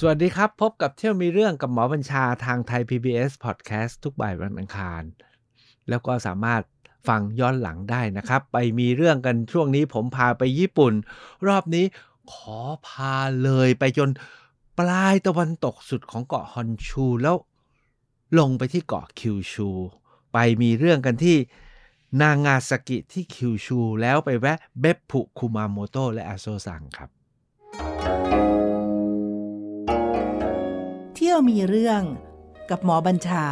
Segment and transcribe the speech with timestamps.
[0.00, 5.02] สวัสดีครับ พบกับเที่ยวมีเรื่องกับหมอบัญชาทางไทย PBS Podcast ทุกบ่ายวันอังคาร
[5.88, 6.62] แล้วก็สามารถ
[7.08, 10.92] ฟังย้อนหลังได้นะครับ ไปมีเรื่องกันช่วงนี้ผมพาไปญี่ปุ่น
[11.46, 11.84] รอบนี้
[12.32, 14.10] ขอพาเลยไปจน
[14.78, 17.36] ปลายตะวันตกสุดของเกาะฮอนชู แล้ว
[18.38, 19.68] ลงไปที่เกาะคิวชู
[20.32, 21.36] ไปมีเรื่องกันที่
[22.22, 27.17] นางาซากิที่คิวชู แล้วไปแวะเบปพุคุมาโมโตะและอาโซซังครับ
[31.20, 32.02] เที่ยวมีเรื่อง
[32.70, 33.44] กับหมอบัญชา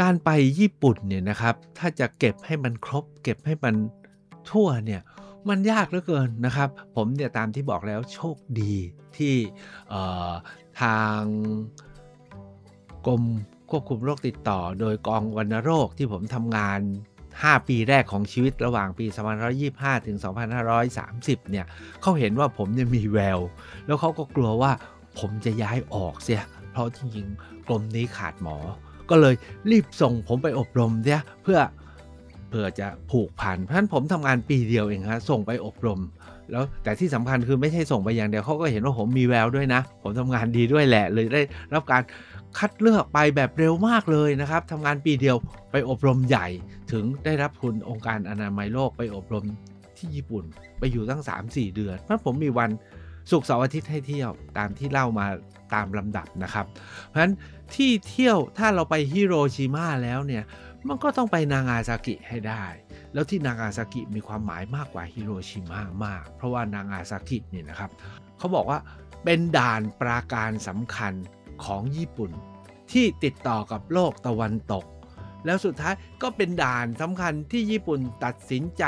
[0.00, 3.74] การไปญี่ปุ่นเนี่ยนะครับ ถ้าจะเก็บให้มันครบ เก็บให้มัน
[4.50, 5.02] ทั่วเนี่ย
[5.48, 8.74] มันยากเหลือเกินนะครับ ผมเนี่ยตามที่บอกแล้วโชคดี
[9.16, 9.34] ที่
[10.80, 11.20] ทาง
[13.06, 13.22] กรม
[13.70, 16.80] ควบคุมโรคติดต่อ โดยกองวัณโรคที่ผมทำงาน
[17.44, 19.06] 5 ปีแรกของชีวิตระหว่างปี
[19.56, 20.16] 2525 ถึง
[20.84, 21.66] 2530 เนี่ย
[22.02, 23.40] เขาเห็นว่าผมเนี่ยมีแวว
[23.86, 24.72] แล้วเขาก็กลัวว่า
[25.18, 26.42] ผมจะย้ายออกเสีย
[26.72, 28.56] เพราะจริงๆกรมนี้ขาดหมอ
[29.10, 29.34] ก็เลย
[29.70, 31.58] รีบส่งผมไปอบรมเนี่ยเพื่อ
[32.50, 36.00] เพื่อจะผูกพันเพราะฉะนั้นผมทำงานปีเดียวเองฮะส่งไปอบรม
[36.52, 41.42] แล้วแต่ที่สำคัญคือไม่ใช่ส่งไปอย่างเดียวเขาก็เห็นว่าผมมีแววด้วยนะ ผมทำงานดีด้วยแหละเลยได้
[41.74, 42.02] รับการ
[42.58, 45.36] คัดเลือกไปแบบเร็วมากเลยนะครับทำงานปีเดียว
[45.72, 46.46] ไปอบรมใหญ่
[46.92, 49.44] ถึงได้รับทุนองค์การอนามัยโลกไปอบรม
[49.98, 50.44] ที่ญี่ปุ่น
[50.78, 52.70] ไปอยู่ตั้ง 3-4 เดือนเพราะผมมีวัน
[53.30, 55.26] ศุกร์เสาร์อาทิตย์ให้เที่ยวตามที่เล่ามา
[55.74, 56.66] ตามลำดับนะครับ
[57.06, 57.34] เพราะฉะนั้น
[57.74, 60.44] ที่เที่ยวถ้าเราไปฮิโรชิมาแล้วเนี่ย
[60.88, 62.64] มันก็ต้องไปนางาซากิให้ได้
[63.12, 67.90] แล้วที่นางาซากิมีความหมายมากกว่าฮิโรชิมามาก เพราะว่านางาซากิเนี่ยนะครับ
[68.38, 68.78] เขาบอกว่า
[69.24, 71.12] เป็นด่านปราการสำคัญ
[71.64, 72.30] ของญี่ปุ่น
[72.92, 74.84] ที่ติดต่อกับโลกตะวันตก
[75.46, 78.84] แล้วสุดท้ายก็เป็นด่านสำคัญที่ญี่ปุ่นตัดสินใจ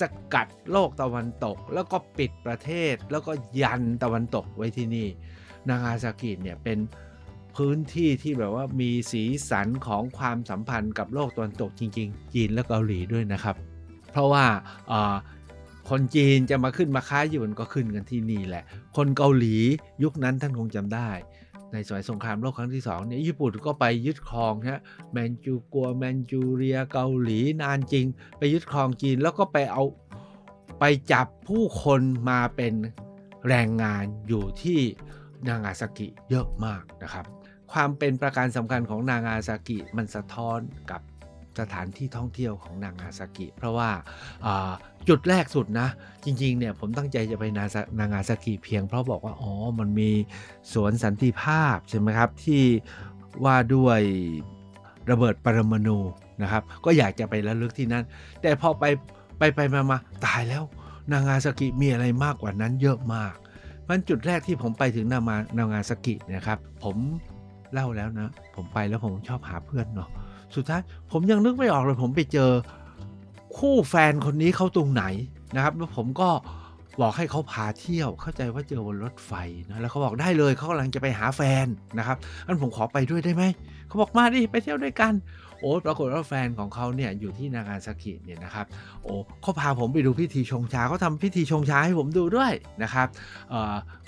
[0.00, 0.02] ส
[0.34, 5.08] กัดโลกตะวันตก แล้วก็ปิดประเทศแล้วก็ยันตะวันตกไว้ที่นี่
[5.68, 6.78] นางาซากิเนี่ยเป็น
[7.56, 13.56] พื้นที่ที่แบบว่ามีสีสันของความสัมพันธ์กับโลกตะวันตกจริง ๆ จีนและเกาหลีด้วยนะครับ
[14.10, 14.44] เพราะว่า
[15.90, 18.64] คนจีนจะมาขึ้นมาค้าอยู่ก็ขึ้นกันที่นี่แหละ
[18.96, 19.56] คนเกาหลี
[20.02, 21.10] ยุคนั้นท่านคงจำได้
[21.72, 28.06] ในสมัยสงครามโลกครั้งที่สองเนี่ยญี่ปุ่นก็ไปยึดครองนะแมนจูกัวแมนจูเรียเกาหลีนานจริง
[28.38, 29.84] ไปยึดครองจีนแล้วก็ไปเอา
[30.80, 32.00] ไปจับผู้คน
[32.30, 32.74] มาเป็น
[33.48, 34.80] แรงงานอยู่ที่
[35.48, 37.24] นางาซากิเยอะมากนะครับ
[37.72, 41.00] ความเป็นประการสำคัญของนางาซากิมันสะท้อนกับ
[41.60, 43.90] สถานที่ท่องเที่ยวของนางาซากิ เพราะว่า
[45.08, 45.88] จุดแรกสุดนะ
[46.24, 47.64] จริงๆเนี่ยผมตั้งใจจะไปนา
[47.98, 50.10] นางาซากิเพียงเพราะบอกว่า อ๋อ มันมี
[50.72, 52.62] สวนสันติภาพ ใช่ไหมครับ ที่
[53.44, 54.00] ว่าด้วย
[55.10, 55.98] ระเบิดปรมาณู
[56.42, 58.04] นะครับ ก็อยากจะไประลึกที่นั่น
[58.42, 58.84] แต่พอไป
[59.38, 60.62] ไปไปมามาตายแล้ว
[61.12, 63.34] นางาซากิมีอะไรมากกว่านั้นเยอะมาก
[63.88, 66.96] มันจุดแรกที่ผมไปถึงนามานางาซากินะครับ ผม
[67.72, 70.08] เล่าแล้วนะ ผมไปแล้วผมชอบหาเพื่อนเนาะ
[70.54, 72.50] สุดท้ายผมยังนึกไม่ออกเลยผมไปเจอ
[73.58, 75.04] คู่แฟนคนนี้เขาตรงไหน
[75.54, 76.28] นะครับ แล้วผมก็
[77.00, 79.32] บอกให้เขาพาเที่ยว เข้าใจว่าเจอบนรถไฟ
[79.70, 81.66] นะแล้วเขาบอกได้เลยเขากำลังจะไปหาแฟน
[81.98, 83.44] นะครับอันผมขอไปด้วยได้ไหม
[83.86, 85.14] เขาบอกมาดิไปเที่ยวด้วยกัน
[85.60, 88.66] โอ้ปรากฏว่าแฟนของเขาเนี่ยอยู่ที่นางาซากิเนี่ยนะครับ
[89.02, 92.52] โอ้เขาพาผมไปดูพิธีชงชาเขาทำพิธีชงชาให้ผมดูด้วย
[92.82, 93.08] นะครับ
[93.50, 93.52] เ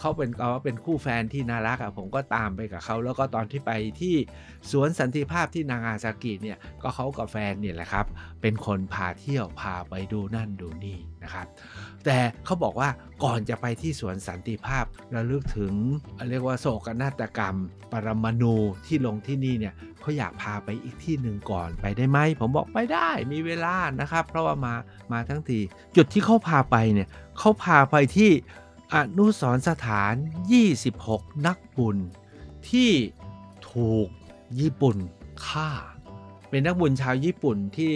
[0.00, 4.14] เขาเป็นเขาเป็นคู่แฟนที่น่ารักอะผมก็ตามไปกับเขาแล้วก็ตอนที่ไปที่
[4.70, 8.06] สวนสันติภาพที่นางาซากิเนี่ยก็เขากับแฟนเนี่ยแหละครับ
[8.42, 11.46] เป็นคนพาเที่ยวพาไปดูนั่นดูนี่นะครับ
[12.04, 12.88] แต่เขาบอกว่า
[13.24, 14.84] ก่อนจะไปที่สวนสันติภาพ
[15.14, 15.72] ระลึกถึง
[16.30, 17.56] เรียกว่าโศกนาฏกรรม
[17.92, 18.54] ปรมาณู
[18.86, 24.74] ที่ลงที่นี่เนี่ยเขาอยากพาไปอีกที่หนึ่งก่อนไปได้ไหมผมบอกไปได้มีเวลานะครับ เพราะว่ามา
[25.12, 25.58] มาทั้งที
[25.96, 27.08] จุดที่เขาพาไปเนี่ย
[27.38, 28.30] เขาพาไปที่
[28.94, 30.14] อนุสรสถาน
[30.78, 31.96] 26 นักบุญ
[32.70, 32.90] ที่
[33.72, 34.08] ถูก
[34.60, 34.96] ญี่ปุ่น
[35.46, 35.70] ฆ่า
[36.48, 37.92] เป็นนักบุญชาวญี่ปุ่นที่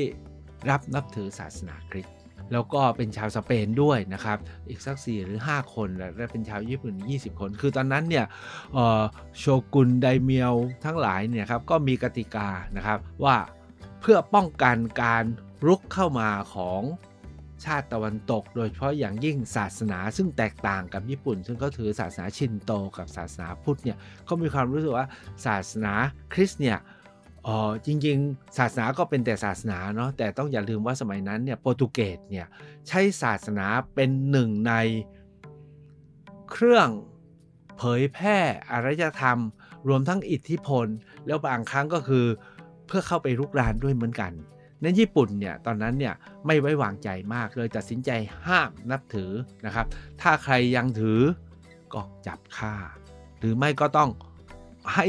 [0.71, 2.16] รับนับถือศาสนาคริสต์
[2.53, 4.38] แล้วก็เป็นชาวสเปนด้วยนะครับ
[4.69, 8.26] อีกสักสี่หรือ 5 คนและเป็นชาวญี่ปุ่น 20 คน คือตอนนั้นเนี่ย
[9.38, 9.44] โช
[9.75, 10.55] กุนไดเมียว
[10.85, 13.37] ทั้งหลายเนี่ยครับก็มีกติกานะครับว่า
[14.00, 15.25] เพื่อป้องกันการ
[15.67, 16.82] รุกเข้ามาของ
[17.65, 25.06] ชาติตะวันตก โดยเฉพาะอย่างยิ่งศาสนาซึ่งแตกต่างกับญี่ปุ่น ซึ่งเขาถือศาสนาชินโตกับศาสนาพุทธเนี่ยเขามีความรู้สึกว่า
[25.47, 25.93] ศาสนา
[26.32, 26.79] คริสต์เนี่ย
[27.47, 32.47] อ๋อจริงๆ ศาสนาก็เป็นแต่ศาสนาเนาะแต่ต้องอย่าลืมว่าสมัยนั้นเนี่ยโปรตุเกสเนี่ย
[32.89, 34.75] ใช้ศาสนาเป็นหนึ่งใน
[36.50, 36.89] เครื่อง
[37.77, 38.39] เผยแพร่
[38.71, 39.39] อารยธรรม
[39.89, 40.87] รวมทั้งอิทธิพล
[41.27, 42.27] แล้วบางครั้งก็คือ
[42.87, 44.33] เพื่อเข้าไปรุกรานด้วยเหมือนกัน
[44.83, 46.15] จนั้นญี่ปุ่นเนี่ยตอนนั้นเนี่ย
[46.47, 48.11] ไม่ไว้วางใจมากเลยตัดสินใจ
[48.47, 49.31] ห้ามนับถือ
[49.67, 49.87] นะครับ
[50.21, 51.21] ถ้าใครยังถือ
[51.95, 52.75] ก็จับฆ่า
[53.38, 54.11] หรือไม่ก็ต้อง
[54.95, 55.06] ให้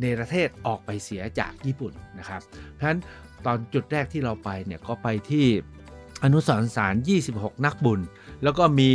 [0.00, 2.40] เนรเทศออกไปเสียจากญี่ปุ่นนะครับ
[2.74, 3.00] เพราะฉะนั้น
[3.46, 5.46] ตอนจุดแรกที่เราไปเนี่ยก็ไปที่
[6.24, 6.94] อนุสรณ์สาร
[7.30, 8.00] 26 นักบุญ
[8.42, 8.90] แล้วก็มี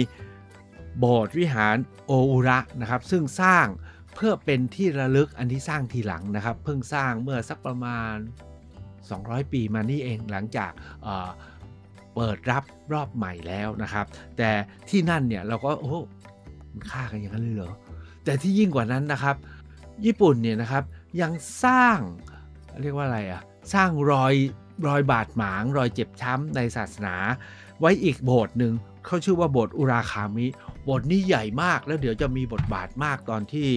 [1.00, 3.66] โบสถ์วิหารโออุระนะครับ ซึ่งสร้าง
[4.16, 8.16] เพื่อเป็นที่ระลึกอันที่สร้างทีหลังนะครับ เพิ่งสร้างเมื่อสักประมาณ
[8.84, 10.72] 200 ปีมานี่เองหลังจาก
[11.04, 12.64] เเปิดรับ
[12.94, 14.06] รอบใหม่แล้วนะครับ
[14.38, 14.50] แต่
[14.90, 16.00] ที่นั่นเนี่ยเราก็โอ้
[16.72, 17.74] มันฆ่ากันอย่างนั้นเลยเหรอ
[18.26, 19.36] แต่ที่ยิ่งกว่านั้นนะครับ
[20.06, 20.84] ญี่ปุ่นเนี่ยนะครับ
[21.22, 21.32] ยัง
[21.64, 21.98] สร้าง
[22.82, 23.42] เรียกว่าอะไรอะ
[23.74, 24.34] สร้างรอย
[24.88, 27.16] รอยบาดหมาง รอยเจ็บช้ำในศาสนา
[27.80, 28.74] ไว้อีกโบสถ์หนึ่ง
[29.06, 30.46] เขาชื่อว่าโบสถ์อุราคามิ
[30.84, 33.70] โบสถ์นี้ใหญ่มากแล้วเดี๋ยวจะมีบทบาทมากตอนที่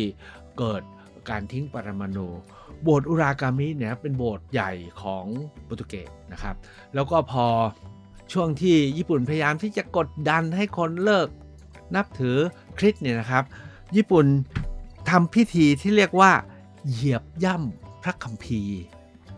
[0.58, 0.82] เกิด
[1.30, 2.28] การทิ้งปรมาณู
[2.82, 4.72] โบสถ์อุรากามิเนี่ยเป็นโบสถ์ใหญ่
[5.02, 5.24] ของ
[5.64, 6.54] โปรตุเกสนะครับ
[6.94, 7.46] แล้วก็พอ
[8.32, 11.28] ช่วงที่ญี่ปุ่นพยายามที่จะกดดันให้คนเลิก
[11.96, 12.36] นับถือ
[12.78, 13.44] คริสต์เนี่ยนะครับ
[13.96, 14.26] ญี่ปุ่น
[15.10, 16.32] ทำพิธีที่เรียกว่า
[16.90, 18.78] เหยียบย่ำพระคัมภีร์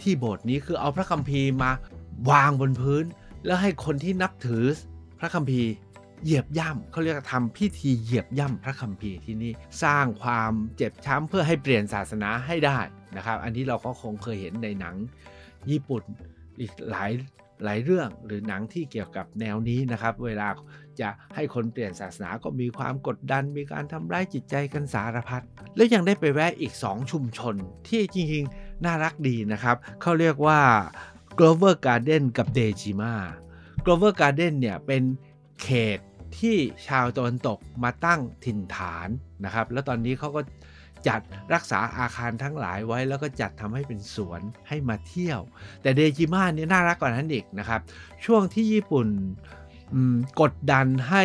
[0.03, 1.71] ที่โบสถ์นี้คือเอาพระคัมภีร์มา
[2.31, 3.05] วางบนพื้น
[3.47, 4.65] แล้วให้คนที่นับถือ
[5.19, 5.71] พระคัมภีร์
[6.25, 12.79] เหยียบย่ำเขาเรียกทำพิธีเหยียบย่ำพระคัมภีร์ที่นี่สร้างความเจ็บช้ำเพื่อให้เปลี่ยนศาสนาให้ได้
[13.17, 14.95] นะครับ อันนี้เราก็คงเคยเห็นในหนัง
[15.71, 16.03] ญี่ปุ่น
[16.61, 17.11] อีกหลาย
[17.65, 20.49] หลายเรื่องหรือหนังที่เกี่ยวกับแนวนี้นะครับ เวลา
[21.01, 25.45] จะให้คนเปลี่ยนศาสนาก็มีความกดดัน มีการทำร้ายจิตใจกันสารพัด
[25.77, 27.55] แล้วยังได้ไปแวะอีก 2 ชุมชน
[27.89, 30.61] ที่จริงๆ น่ารักดีนะครับ เขาเรียกว่า
[31.39, 33.15] Glover Garden กับ Dejima
[33.85, 35.03] Glover Garden เนี่ยเป็น
[35.63, 35.99] เขต
[36.39, 36.57] ที่
[36.87, 39.09] ชาวตะวันตกมาตั้งถิ่นฐาน
[39.45, 40.43] นะครับ แล้วตอนนี้เขาก็
[41.09, 41.21] จัด
[41.55, 45.41] รักษาอาคารทั้งหลายไว้แล้วก็จัดทำให้เป็นสวนให้มาเที่ยว
[45.83, 47.81] แต่เดจิมาเนี่ยน่ารักกว่านั้นอีกนะครับ
[48.25, 49.09] ช่วงที่ญี่ปุ่น
[50.41, 51.25] กดดันให้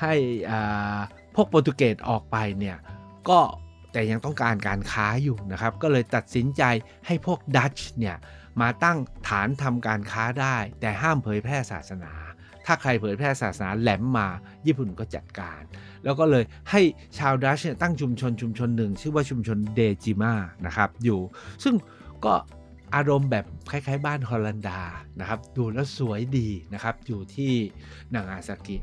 [0.00, 0.14] ให้
[1.34, 2.76] พวกโปรตุเกสออกไปเนี่ย
[3.28, 3.40] ก็
[3.92, 6.62] แต่ยังต้องการการค้าอยู่นะครับ ก็เลยตัดสินใจ
[7.06, 8.16] ให้พวกดัตช์เนี่ย
[8.60, 12.12] มาตั้งฐานทำการค้าได้ แต่ห้ามเผยแพร่ศาสนา
[12.66, 14.28] ถ้าใครเผยแพร่ศาสนาแหลมมา
[14.66, 15.62] ญี่ปุ่นก็จัดการ
[16.04, 16.80] แล้วก็เลยให้
[17.18, 20.34] ชาวดัชเนี่ยตั้งชุมชนชุมชนหนึ่ง ชื่อว่าชุมชนเดจิมา
[20.66, 21.20] นะครับอยู่
[21.64, 21.74] ซึ่ง
[22.24, 22.34] ก็
[22.94, 24.80] อารมณ์แบบคล้ายๆ บ้านฮอลันดา
[25.20, 27.52] นะครับ ดูแล้วสวยดีนะครับ อยู่ที่
[28.14, 28.76] นางาซากิ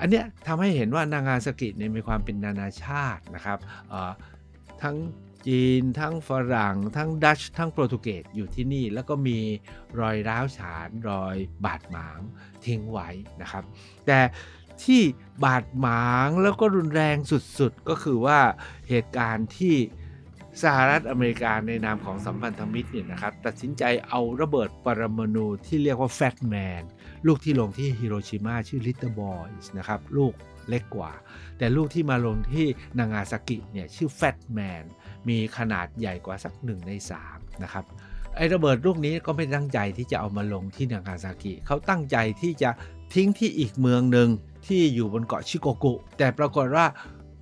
[0.00, 3.58] อันเนี้ยทำให้เห็นว่านางาซากิเนี่ยมีความเป็นนานาชาตินะครับ
[4.82, 4.96] ทั้ง
[5.46, 9.38] จีนทั้งฝรั่ง ทั้งดัชทั้งโปรตุเกสอยู่ที่นี่ แล้วก็มี
[10.00, 12.20] รอยร้าวฉานรอยบาดหมาง
[12.64, 13.08] ทิ้งไว้
[13.42, 13.64] นะครับ
[14.06, 14.20] แต่
[14.82, 15.02] ที่
[15.44, 17.16] บาดหมางแล้วก็รุนแรง
[17.58, 18.38] สุดๆ ก็คือว่า
[18.88, 19.76] เหตุการณ์ที่
[20.62, 26.82] สหรัฐอเมริกาในนามของสัมพันธมิตรเนี่ยนะครับตัดสินใจเอาระเบิดปรมาณูที่เรียกว่าแฟตแมน
[27.26, 30.32] ลูกที่ลงที่ฮิโรชิมาชื่อลิตเติ้ลบอยส์นะครับลูก
[30.68, 31.12] เล็กกว่า
[31.58, 32.66] แต่ลูกที่มาลงที่
[32.98, 34.84] นางาซากิเนี่ยชื่อแฟตแมน
[35.28, 36.92] มีขนาดใหญ่กว่าสักหนึ่งใน
[37.26, 37.84] 3นะครับ
[38.36, 42.70] ไอ้ระเบิดลูกนี้ก็ไม่ตั้งใจที่จะเอามาลงที่นางาซากิเขาตั้งใจที่จะ
[43.14, 44.28] ทิ้งที่อีกเมืองหนึ่ง
[44.66, 46.86] ที่อยู่บนเกาะชิโกกุ แต่ปรากฏว่า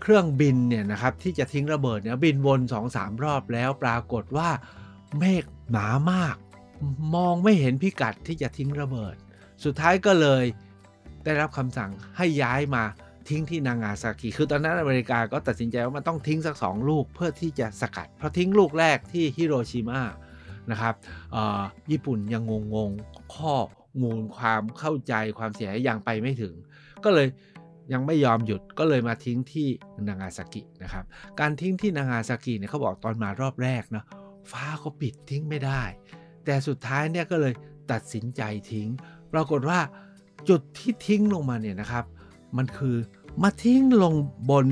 [0.01, 2.61] เครื่องบินเนี่ยนะครับที่จะทิ้งระเบิดเนี่ยบินวน
[2.93, 4.51] 2-3รอบแล้วปรากฏว่า
[5.19, 6.37] เมฆหนามาก
[7.15, 9.15] มองไม่เห็นพิกัดที่จะทิ้งระเบิด
[9.65, 10.45] สุดท้ายก็เลย
[11.25, 12.85] ได้รับคำสั่งให้ย้ายมา
[13.29, 20.01] ทิ้งที่นางาซากิคือตอนนั้นอเมริกาก็ตัดสินใจว่ามันต้องทิ้งสักสองลูกเพื่อที่จะสกัด เพราะทิ้งลูกแรกที่ฮิโรชิมา
[20.71, 20.95] นะครับ
[21.91, 22.91] ญี่ปุ่นยังงงง
[23.37, 23.57] ข้อ
[24.03, 26.55] มูลความเข้าใจความเสียหายยังไปไม่ถึง
[27.05, 27.27] ก็เลย
[27.93, 29.69] ยังไม่ยอมหยุดก็เลยมาทิ้งที่
[30.09, 31.05] นางาซากินะครับ
[31.41, 34.05] การทิ้งที่นางาซากิเนี่ยเขาบอกตอนมารอบแรกนะ
[34.51, 35.83] ฟ้าเขาปิดทิ้งไม่ได้
[36.45, 37.55] แต่สุดท้ายเนี่ยก็เลย
[37.91, 38.89] ตัดสินใจทิ้ง
[39.33, 39.81] ปรากฏว่า
[40.49, 42.05] จุดที่ทิ้งลงมาเนี่ยนะครับ
[42.57, 42.97] มันคือ
[43.43, 44.15] มาทิ้งลง
[44.51, 44.67] บน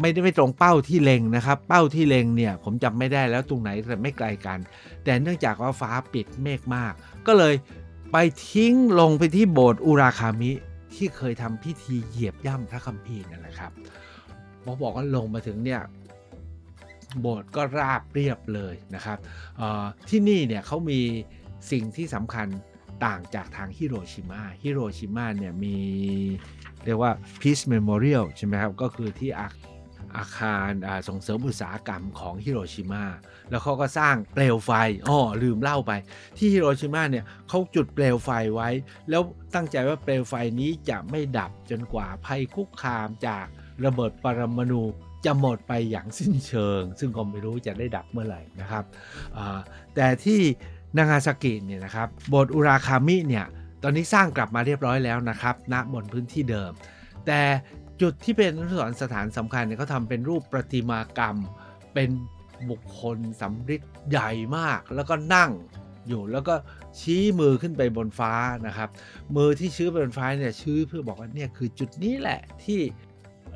[0.00, 4.58] ไม่ได้ไม่ตรงเป้าที่เล็งนะครับ เป้าที่เล็งเนี่ยผมจำไม่ได้แล้วตรงไหนแต่ไม่ไกลกัน
[5.04, 6.92] แต่เนื่องจากว่าฟ้าปิดเมฆมาก
[7.26, 7.54] ก็เลย
[8.12, 8.16] ไป
[8.50, 10.50] ทิ้งลงไปที่โบสถ์อุราคามิ
[10.94, 13.72] ที่เคยทำพิธีเหยียบย่ำพระคัมภีร์นั่นแหละครับ
[14.62, 15.82] พอบอกว่าลงมาถึงเนี่ย
[17.20, 19.18] โบสถ์ก็ราบเรียบเลยนะครับ
[20.08, 21.00] ที่นี่เนี่ยเขามี
[21.70, 22.46] สิ่งที่สำคัญ
[23.04, 25.76] ต่างจากทางฮิโรชิมาฮิโรชิมาเนี่ยมี
[26.84, 29.48] เรียกว่า Peace Memorial ใช่ไหมครับ ก็คือที่อา
[30.16, 30.70] อาคาร
[31.08, 33.04] ส่งเสริมอุตสาหกรรมของฮิโรชิมา
[33.50, 34.70] แล้วเขาก็สร้างเปลวไฟ
[35.08, 35.92] อ๋อลืมเล่าไป
[36.36, 38.68] ที่ฮิโรชิมาเนี่ยเขาจุดเปลวไฟไว้
[39.10, 39.22] แล้ว
[39.54, 43.46] ตั้งใจว่าเปลวไฟนี้จะไม่ดับจนกว่าภัยคุกคามจาก
[43.84, 44.82] ระเบิดปรมาณู
[45.24, 48.84] จะหมดไปอย่างสิ้นเชิง ซึ่งก็ไม่รู้จะได้ดับเมื่อไหร่นะครับ
[49.94, 50.40] แต่ที่
[50.96, 53.46] นางาซากิเนี่ยนะครับโบสถ์อุราคามิเนี่ย
[53.82, 56.72] ตอนนี้สร้างกลับมาเรียบร้อยแล้วนะครับณบนพื้นที่เดิม
[57.26, 57.40] แต่
[58.00, 61.36] จุดที่เป็นอนุสรณ์สถานสำคัญเนี่ยเขาทำเป็นรูปประติมากรรม
[61.94, 62.10] เป็น
[62.70, 65.50] บุคคลสำริดใหญ่มาก แล้วก็นั่ง
[66.08, 66.54] อยู่แล้วก็
[67.00, 68.32] ชี้มือขึ้นไปบนฟ้า
[68.66, 68.88] นะครับ
[69.36, 72.80] มือที่ชี้ไปบนฟ้าเนี่ยชี้เพื่อบอกว่าเนี่ยคือจุดนี้แหละที่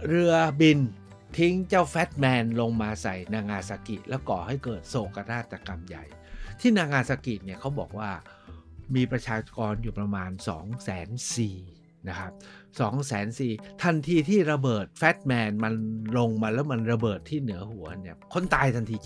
[0.09, 0.79] เรือบิน
[1.39, 6.05] ทิ้งเจ้าแฟตแมนลงมาใส่นางาซากิ แล้วก่อให้เกิดโศกนาฏกรรมใหญ่
[6.61, 8.11] ที่นางาซากิเนี่ยเขาบอกว่า
[8.95, 12.33] มีประชากรอยู่ประมาณ2 4 0 0 0นะครับ
[12.79, 15.75] 2 4 0 0 0ทันทีที่ระเบิดแฟตแมนมัน
[16.19, 18.97] ลงมาแล้วมันระเบิดที่เหนือหัวเนี่ยคนตายทันที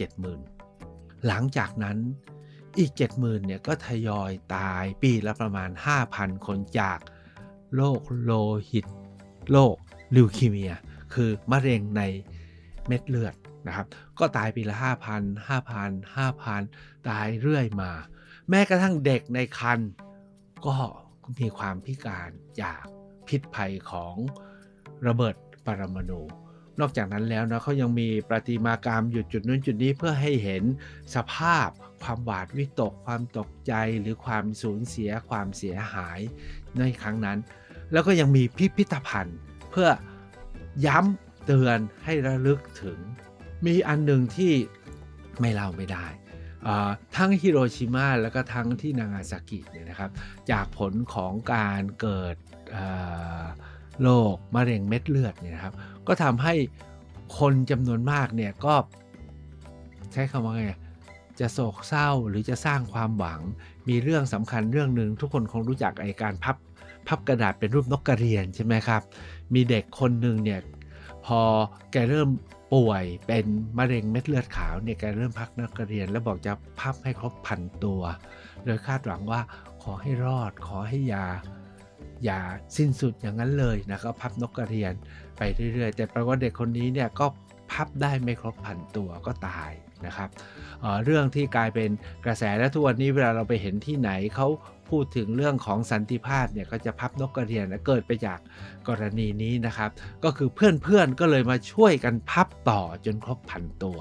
[0.58, 1.96] 70,000 หลังจากนั้น
[2.78, 5.70] อีก 70,000เนี่ยก็ทยอยตายปีละประมาณ
[6.08, 6.98] 5,000 คนจาก
[7.74, 8.32] โรคโล
[8.70, 8.86] หิต
[9.50, 9.76] โรค
[10.16, 10.74] ลิวคีเมีย
[11.14, 12.02] คือมะเร็งใน
[12.86, 13.34] เม็ดเลือด
[13.66, 13.86] นะครับ
[14.18, 17.92] ก็ตายปีละ 5,000 5,000 5,000 ตายเรื่อยมา
[18.48, 19.80] แม้กระทั่งเด็กในคัน
[20.66, 20.76] ก็
[21.38, 22.30] มีความพิการ
[22.62, 22.84] จาก
[23.30, 24.14] พิษภัยของ
[25.06, 25.34] ระเบิด
[25.66, 26.22] ปรมาณู
[26.80, 30.62] นอกจากนั้นแล้วนะเขายังมีประติมากรรมหยุดจุดนู้นจุดนี้เพื่อให้เห็น
[31.14, 31.68] สภาพ
[32.02, 36.20] ความหวาดวิตก ความตกใจหรือความสูญเสียความเสียหาย
[36.78, 37.38] ในครั้งนั้น
[37.92, 39.38] แล้วก็ยังมีพิพิธภัณฑ์
[39.70, 39.88] เพื่อ
[40.86, 42.98] ย้ำเตือนให้ระลึกถึง
[43.66, 44.52] มีอันหนึ่งที่
[45.40, 46.06] ไม่เล่าไม่ได้
[47.16, 50.10] ทั้งฮิโรชิมาแล้วก็ทั้งที่นางาซากิเนี่ยนะครับ
[50.50, 52.36] จากผลของการเกิด
[54.02, 55.74] โรคมะเร็งเม็ดเลือดเนี่ยครับ
[56.06, 56.54] ก็ทำให้
[57.38, 58.74] คนจำนวนมากเนี่ยก็
[60.12, 60.64] ใช้คำว่าไง
[61.40, 63.40] จะโศกเศร้าหรือจะสร้างความหวัง
[63.88, 66.56] มีเรื่องสำคัญเรื่องหนึ่งทุกคนคงรู้จักไอการพับ
[67.08, 69.02] พับกระดาษเป็นรูปนกกระเรียนใช่ไหมครับ
[69.54, 70.60] มีเด็กคนหนึ่งเนี่ย
[71.26, 71.40] พอ
[71.92, 72.28] แกเริ่ม
[72.74, 73.46] ป่วยเป็น
[73.78, 78.02] มะเร็งเม็ดเลือดขาวเนี่ยแกเริ่มพักนักเรียน แล้วบอกจะพับให้ครบพันตัว
[78.64, 79.40] โดยคาดหวังว่า
[79.82, 81.26] ขอให้รอดขอให้ยา
[82.24, 82.40] อย่า
[82.76, 84.94] สิ้นสุดอย่างนั้นเลยนะครับพับนกกระเรียน
[85.36, 85.42] ไป
[85.74, 87.26] เรื่อยๆ แต่ปรากฏเด็กคนนี้เนี่ยก็
[87.72, 89.72] พับได้ไม่ครบพันตัวก็ตาย
[90.06, 90.28] นะครับ
[90.80, 91.90] เเรื่องที่กลายเป็น
[92.24, 94.48] กระแสและทุกวันนี้เวลาเราไปเห็นที่ไหนเขา
[94.90, 98.38] พูดถึงเรื่องของสันติภาพเนี่ยก็จะพับนกกระเรียนเกิดไปจาก
[98.88, 99.90] กรณีนี้นะครับ
[100.24, 103.98] ก็คือเพื่อนๆก็เลยมาช่วยกันพับต่อจนครบพันตัว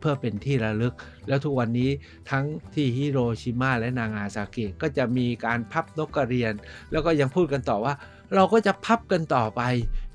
[0.00, 0.94] เพื่อเป็นที่ระลึก
[1.28, 1.90] แล้วทุกวันนี้
[2.30, 6.54] ทั้งที่ฮิโรชิมาและนางาซากิก็จะมีการพับนกกระเรียน
[6.92, 7.94] แล้วก็ยังพูดกันต่อว่า
[8.34, 9.62] เราก็จะพับกันต่อไป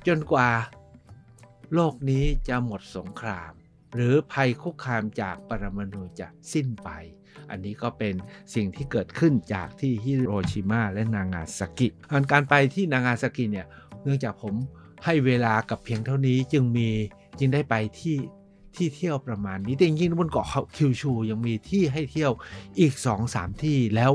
[0.08, 0.50] จนกว่า
[1.74, 3.52] โลกนี้จะหมดสงคราม
[3.96, 6.90] หรือภัยคุกคามจากปรมาณูจะสิ้นไป
[7.50, 8.14] อันนี้ก็เป็น
[8.56, 13.68] สิ่งที่เกิดขึ้นจากที่ฮิโรชิมาและนางาซากิอันการไปที่นางาซากิเนี่ย
[14.04, 14.56] เนื่องจากผม
[15.06, 16.90] ให้เวลากับเพียงเท่านี้จึงมี
[17.40, 18.16] จึงได้ไปที่
[18.78, 22.32] ที่เที่ยวประมาณนี้แต่จริงๆบนเกาะคิวชูยังมีที่ให้เที่ยว
[22.80, 22.94] อีก
[23.28, 24.12] 2-3 ที่แล้ว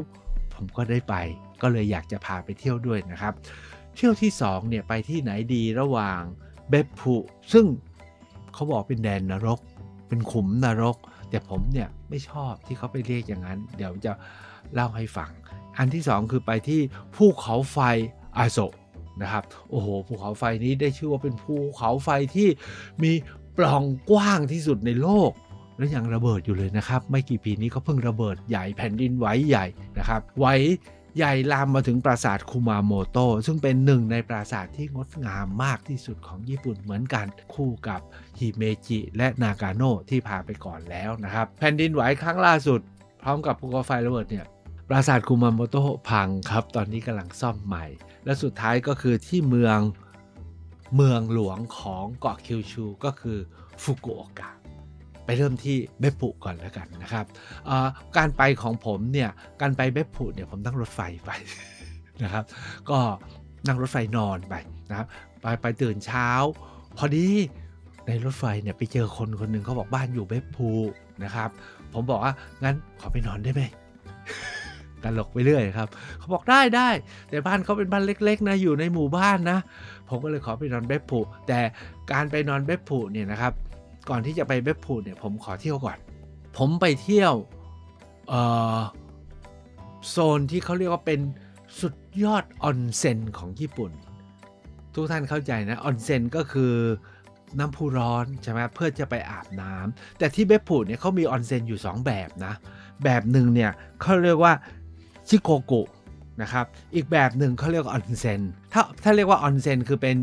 [0.54, 1.14] ผมก็ได้ไป
[1.62, 3.34] ก็เลยอยากจะพาไปเที่ยวด้วยนะครับ
[3.96, 6.20] เที่ยวที่2เนี่ยไปที่ไหนดีระหว่าง
[6.68, 7.14] เบปพุ
[7.52, 7.64] ซึ่ง
[8.54, 9.60] เขาบอกเป็นแดนนรก
[10.08, 10.96] เป็นขุมนรก
[11.30, 14.12] แต่ผมเนี่ยไม่ชอบที่เขาไปเรียกอย่างนั้น เดี๋ยวจะ
[14.74, 15.30] เล่าให้ฟัง
[15.78, 16.80] อันที่สองคือไปที่
[17.16, 17.78] ภูเขาไฟ
[18.38, 18.58] อาโซ
[19.22, 22.48] นะครับ โอ้โห ภูเขาไฟนี้ได้ชื่อว่าเป็นภูเขาไฟที่
[23.02, 23.12] มี
[23.58, 25.30] ปล่องกว้างที่สุดในโลก
[25.78, 29.66] และยังระเบิดอยู่เลยนะครับ ไม่กี่ปีนี้ก็เพิ่งระเบิดใหญ่แผ่นดินไหวใหญ่
[29.98, 30.46] นะครับไหว
[31.16, 38.00] ใหญ่ลามมาถึงปราสาทคุมาโมโตะซึ่งเป็นหนึ่งในปราสาทที่งดงามมากที่สุดของญี่ปุ่นเหมือนกันคู่กับ
[38.38, 42.80] ฮิเมจิและนากาโนะที่พาไปก่อนแล้วนะครับ แผ่นดินไหวครั้งล่าสุด
[43.22, 44.46] พร้อมกับภูเขาไฟระเบิดเนี่ย
[44.88, 47.86] ปราสาทคุมาโมโตะพังครับ ตอนนี้กำลังซ่อมใหม่
[48.24, 49.78] และสุดท้ายก็คือที่เมือง
[50.94, 53.38] เมืองหลวงของเกาะคิวชูก็คือ
[53.82, 54.50] ฟุกุโอกะ
[55.24, 57.24] ไปเริ่มที่เบปุก่อนแล้วกันนะครับ
[58.16, 59.30] การไปของผมเนี่ย
[59.60, 61.30] การไปเบปุเนี่ยผมนั่งรถไฟไป
[62.24, 62.44] นะครับ
[62.90, 62.98] ก็
[63.66, 64.54] นั่งรถไฟนอนไป
[64.90, 65.06] นะครับ
[65.40, 66.28] ไปไปตื่นเช้า
[66.98, 67.26] พอดี
[68.06, 70.68] ในรถไฟเนี่ยไปเจอคนคนหนึ่งเขาบอกบ้านอยู่เบปปุ
[71.24, 71.50] นะครับ
[71.92, 72.32] ผมบอกว่า
[72.62, 73.62] งั้นขอไปนอนได้ไหม
[75.04, 76.88] กันหลกไปเรื่อยครับ เขาบอกได้ได้
[77.28, 79.58] แต่บ้านเขาเป็นบ้านเล็ก ๆ นะ อยู่ในหมู่บ้านนะ
[80.10, 81.60] ผมก็เลยขอไปนอนเบปปุแต่
[82.12, 83.52] การไปนอนเบปปุเนี่ยนะครับ
[84.08, 85.98] ก่อนที่จะไปเบปพูเนี่ยผมขอเที่ยวก่อน
[86.58, 87.34] ผมไปเที่ยว
[90.08, 91.20] โซนที่เขาเรียกว่าเป็น
[91.80, 93.92] สุดยอดออนเซ็นของญี่ปุ่น
[94.94, 96.72] ทุกท่านเข้าใจนะออนเซ็นก็คือ
[97.58, 102.54] น้ำพุร้อนใช่ไหมเพื่อจะไปอาบน้ำแต่ที่เบปปุเนี่ยเขามีออนเซ็นอยู่ 2 แบบนะ
[103.04, 104.52] แบบหนึ่งเนี่ยเขาเรียกว่า
[105.28, 105.82] จิโกกุ
[106.42, 108.40] นะครับ อีกแบบหนึ่งเขาเรียกว่าออนเซ็น
[108.72, 110.16] ถ้าถ้าเรียกว่าออนเซ็นคือเป็น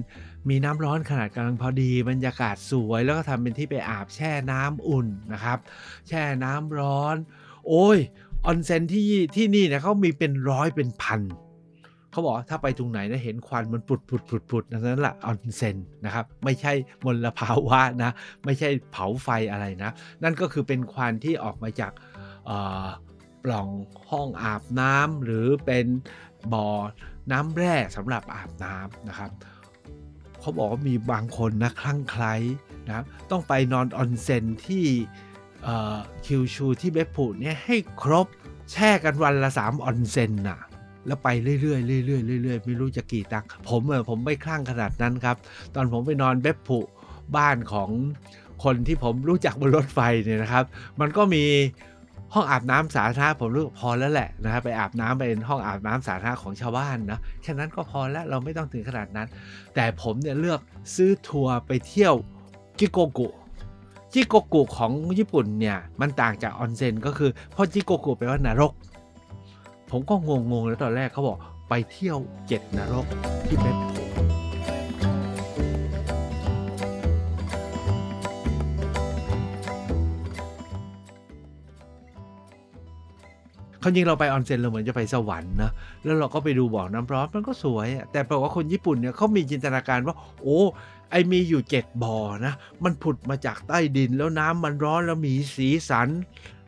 [0.49, 5.59] มีน้ำร้อนขนาดกำลังพอดีบรรยากาศสวยแล้วก็ทำเป็นที่ไปอาบแช่น้ำอุ่นนะครับ
[6.07, 7.15] แช่น้ำร้อน
[7.67, 7.97] โอ้ย
[8.45, 11.21] ออนเซนที่ที่นี่เนี่ยเขามีเป็นร้อยเป็นพัน
[12.11, 16.73] เขาบอกถ้าไปตรงไหนนะเห็นควันมันปุดปุดปุดปุดนั่นแหละออนเซนนะครับไม่ใช่
[17.05, 18.11] มลภาวะนะ
[18.45, 19.91] ไม่ใช่เผาไฟอะไรนะ
[20.23, 21.91] นั่นก็คือเป็นควันที่ออกมาจาก
[22.49, 22.51] อ
[23.47, 23.69] ปล่อง
[24.11, 25.85] ห้องอาบน้ำหรือเป็น
[26.53, 26.67] บ่อ
[27.31, 29.31] น้ำแร่สำหรับอาบน้ำนะครับ
[30.39, 32.33] เขาบอกว่ามีบางคนนะคลั่งไคล้
[32.87, 34.85] นะครับต้องไปนอนออนเซ็นที่
[36.25, 38.27] คิวชูที่เบปูเนี่ยให้ครบ
[38.71, 40.59] แช่กันวันละ 3 ออนเซ็นน่ะ
[41.07, 45.37] แล้วไปเรื่อยๆเรื่อยๆเรื่อยๆไม่รู้จะกี่ตักผมเออผมไม่คลั่งขนาดนั้นครับ
[45.75, 46.79] ตอนผมไปนอนเบปู
[47.35, 47.89] บ้านของ
[48.63, 50.65] คนที่ผมรู้จักบนรถไฟเนี่ยนะครับ
[50.99, 51.43] มันก็มี
[52.33, 59.27] ห้องอาบน้ำสาธารณะผมรู้พอแล้วแหละนะครับไปอาบน้ำเป็นห้องอาบน้ำสาธารณะของชาวบ้านนะแค่นั้นก็พอแล้วเราไม่ต้องถึงขนาดนั้น
[59.75, 60.59] แต่ผมเนี่ยเลือก
[60.95, 62.13] ซื้อทัวร์ไปเที่ยว
[62.79, 63.27] จิโกกุ
[64.13, 68.71] จิโกกุของญี่ปุ่นเนี่ยมันต่างจากออนเซ็นก็คือเพราะจิโกกุแปลว่านรก
[69.91, 71.37] ผมก็งงๆแล้วตอนแรกเขาบอก
[71.69, 72.17] ไปเที่ยว
[72.47, 73.05] เจ็ดนรก
[73.47, 74.06] ที่เบปโพ
[83.87, 85.71] ความจริงเราไปออนเซ็นเราเหมือนจะไปสวรรค์นะ
[86.03, 90.59] แล้วเราก็ไปดูบ่อน้ำร้อนมันก็สวยแต่แปลว่าคนญี่ปุ่นเนี่ยเขามีจินตนาการว่า โอ้
[91.11, 92.53] ไอมีอยู่เจ็ดบ่อนะ
[92.83, 96.07] มันผุดมาจากใต้ดินแล้วน้ำมันร้อนแล้วมีสีสัน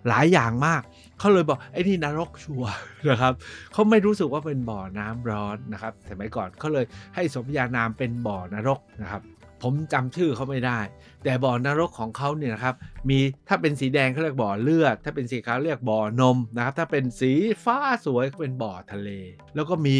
[0.07, 0.81] หลายอย่างมาก
[1.19, 2.65] เขาเลยบอกไอ้นี่นรกชัว
[3.09, 3.33] นะครับ
[3.73, 6.85] เขาไม่รู้สึกว่าเป็นบ่อน้ำร้อนนะครับสมัยก่อนเขาเลย
[7.15, 9.21] ให้สมญานามเป็นบ่อนรกนะครับ
[9.63, 10.79] ผมจำชื่อเขาไม่ได้
[11.23, 12.75] แต่บ่อนรกของเขาเนี่ยนะครับ
[13.09, 17.31] มีถ้าเป็นสีแดงเขาเรียกบ่อเลือด ถ้าเป็นสีขาวเรียกบ่อนมนะครับถ้าเป็นสี
[17.63, 19.09] ฟ้าสวยเป็นบ่อทะเล
[19.55, 19.95] แล้วก็มี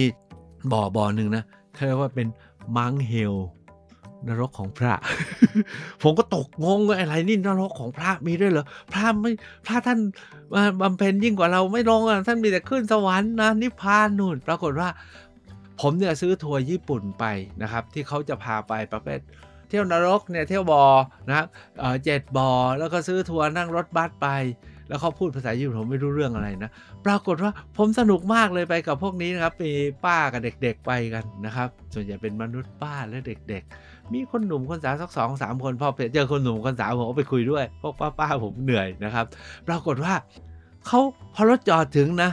[0.74, 2.28] บ่อบ่อหนึ่งนะเขาเรียกว่าเป็น
[2.78, 3.36] มังเฮล
[4.28, 4.94] นรกของพระ
[6.04, 9.32] ผมก็ตกงงอะไรนี่นรกของพระมีด้วยเหรอพระไม่
[9.66, 10.00] พระท่าน
[10.82, 14.89] บำเพ็ญยิ่งกว่าเราไม่ลงอะท่านมีแต่ขึ้นสวรรค์นะนิพพานนู่น ปรากฏว่า
[15.82, 17.25] ผมเนี่ยซื้อทัวร์ญี่ปุ่นไป
[17.62, 19.20] นะครับ ที่เขาจะพาไปประเภท
[19.70, 20.84] เที่ยวนรกเนี่ยเที่ยวบอ
[21.27, 21.48] นะครับ
[22.03, 24.27] เจ็ดบอแล้วก็ซื้อทัวร์นั่งรถบัสไป
[24.90, 26.70] แล้วเขาพูดภาษาญี่ปุ่นผมไม่รู้เรื่องอะไรนะ
[27.05, 29.72] ปรากฏว่าผมสนุกมากเลยไปกับพวกนี้นะครับมี
[30.05, 39.25] ป้ากับเด็กๆไปกันนะครับ ส่วนใหญ่เป็นมนุษย์ป้าและเด็ก ๆ มีคนหนุ่มคนสาวสักสองสามคนพอเจอคนหนุ่มคนสาวผมก็ไปคุยด้วยพวกป้าๆผมเหนื่อยนะครับ
[39.68, 40.14] ปรากฏว่า
[40.88, 41.00] เขา
[41.36, 42.32] พอรถจอดถึงนะ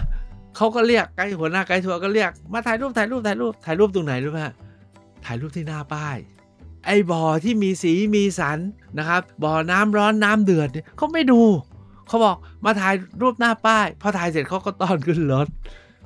[0.56, 4.54] เขาก็เรียกไกด์หัวหน้าไกด์ทัวร์ก็เรียกมาถ่ายรูปถ่ายรูปถ่ายรูปถ่ายรูปตรงไหนรู้ไหมฮะ
[5.24, 6.16] ถ่ายรูปที่หน้าป้าย
[6.86, 8.58] ไอ้บ่อที่มีสีมีสัน
[8.98, 11.40] นะครับบ่อน้ำร้อนน้ำเดือดเนี่ยเขาไม่ดู
[12.08, 15.46] เขาบอกมาถ่ายรูปหน้าป้าย พอถ่ายเสร็จเขาก็ต้อนขึ้นรถ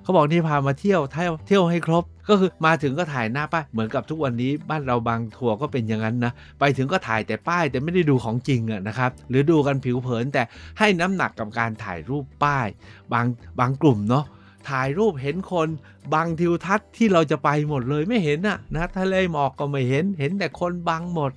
[0.03, 10.43] เขาบอกนี่พามาเที่ยวเที่ยวเที่ยวให้ครบ ก็คือมาถึงก็ถ่ายหน้าป้ายเหมือนกับทุกวันนี้บ้านเราบางทัวร์ก็เป็นอย่างนั้นนะไปถึงก็ถ่ายแต่ป้ายแต่ไม่ได้ดูของจริงอะนะครับหรือดูกันผิวเผินแต่
[10.79, 12.66] ให้น้ำหนักกับการถ่ายรูปป้าย
[13.12, 13.27] บาง
[13.59, 14.25] บางกลุ่มเนาะ
[14.68, 15.68] ถ่ายรูปเห็นคน
[16.14, 21.33] บางทิวทัศน์ที่เราจะไปหมดเลยไม่เห็นอะนะทะเลหมอกก็ไม่เห็นเห็นแต่คนบางหมด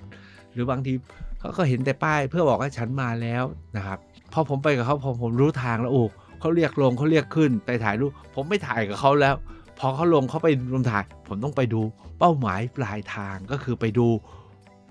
[0.52, 0.92] หรือบางที
[1.38, 3.44] เขาก็เห็นแต่ป้ายเพื่อบอกว่าฉันมาแล้ว
[3.76, 3.98] นะครับ
[4.32, 6.04] พอผมไปกับเขาพอผมรู้ทางแล้วโอ้
[6.40, 9.34] เขาเรียกลงเขาเรียกขึ้นไปถ่ายรูปผมไม่ถ่ายกับเขาแล้ว
[9.78, 11.80] พอเขาลงเขาไปรวมถ่าย ผมต้องไปดู
[12.18, 14.06] เป้าหมายปลายทางก็คือไปดู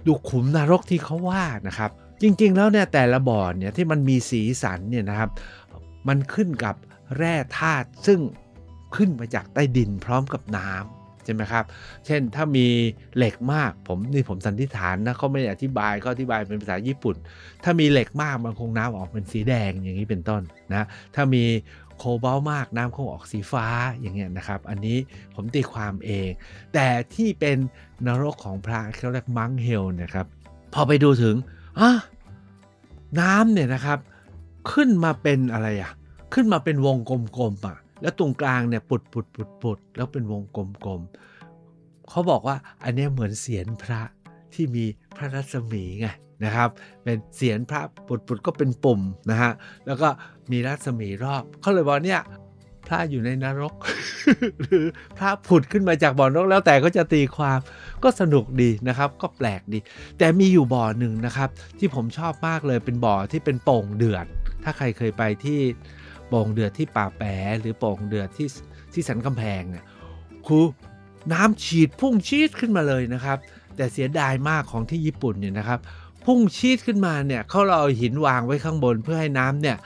[0.08, 1.92] ดูขุมนรกที่เขาว่านะครับ
[2.22, 5.30] จริงๆแล้วเนี่ยแต่ละบ่อเนี่ยที่มันมีสีสันเนี่ยนะครับ
[6.08, 6.76] มันขึ้นกับ
[7.18, 8.20] แร่ธาตุซึ่ง
[8.96, 11.66] ขึ้นมาจากใต้ดินพร้อมกับน้ำใช่ไหมครับ
[12.06, 12.68] เช่นถ้ามี
[13.18, 17.16] เหล็กมากผมนี่ผมสันนิษฐานนะเขาไม่ได้อธิบายเขาอธิบายเป็นภาษาญี่ปุ่น
[17.64, 20.42] ถ้ามีเหล็กมากมันคงน้ำออกเป็นสีแดงอย่างนี้เป็นต้น
[20.74, 21.44] นะถ้ามี
[21.98, 23.66] โคบอลต์มากน้ำคงออกสีฟ้า
[24.00, 24.98] อย่างเงี้ยนะครับ อันนี้
[25.36, 26.30] ผมตีความเอง
[26.74, 27.58] แต่ที่เป็น
[28.08, 30.26] นรกของพระเขาเรียกมังเฮลนะครับ
[30.74, 31.36] พอไปดูถึง
[31.80, 31.92] อะ
[33.20, 34.00] น้ำเนี่ยนะครับ
[34.72, 35.92] ขึ้นมาเป็นอะไรอะ
[36.34, 44.02] ขึ้นมาเป็นวงกลมๆอะแล้วตรงกลางเนี่ยปุดปุดปุดปุดแล้วเป็นวงกลมๆเขาบอกว่าอันนี้เหมือนเสียนพระ
[44.54, 44.86] ที่มี
[45.18, 46.08] พระรัศมีไง
[46.44, 46.70] นะครับ
[47.04, 49.52] เป็นเสียนพระปุดปุดก็เป็นปุ่มนะฮะ
[49.88, 50.10] แล้วก็
[50.52, 52.22] มีรัศมีรอบเขาเลยบอกเนี่ย
[52.88, 53.74] พระอยู่ในนรก
[54.62, 54.86] หรือ
[55.18, 57.60] พระผุดขึ้นมาจากบ่อนรกแล้วแต่ก็จะตีความ
[58.04, 59.80] ก็สนุกดีนะครับ ก็แปลกดี
[60.18, 64.26] แต่มีอยู่บ่อหนึ่งนะครับ ที่ผมชอบมากเลยเป็นบ่อที่เป็นโป่งเดือด
[64.64, 65.60] ถ้าใครเคยไปที่
[66.36, 68.48] โป่งเดือดที่ป่าแปะหรือโป่งเดือดที่
[68.94, 69.86] ที่สันกำแพงเนี่ย
[70.48, 70.66] คือ
[71.34, 73.38] น้ำฉีดพุ่งชีดขึ้นมาเลยนะครับ
[73.76, 75.80] แต่เสียดายมากของที่ญี่ปุ่นเนี่ยนะครับ
[76.26, 79.78] พุ่งชีดขึ้นมาเนี่ยเขาเราเอาหินวางไว้ข้างบนเพื่อให้น้ำเนี่ย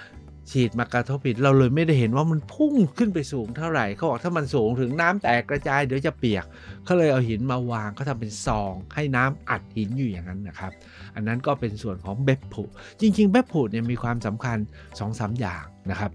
[0.52, 6.46] ฉีดมากระทบผิดเราเลยไม่ได้เห็นว่ามันพุ่งขึ้นไปสูงเท่าไหร่เขาบอกถ้ามันสูงถึงน้ำแตกกระจายเดี๋ยวจะเปียก
[6.86, 10.72] เขาเลยเอาหินมาวางเขาทำเป็นซอง ให้น้ำอัดหินอยู่อย่างนั้นนะครับ
[11.16, 12.64] อันนั้นก็เป็นส่วนของเบปผู
[13.00, 16.12] จริง ๆ เบปผูเนี่ยมีความสำคัญ2อสอย่างนะครับ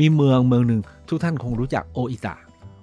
[0.00, 2.34] มีเมืองเมืองหนึ่งทุกท่านคงรู้จักโออิตะ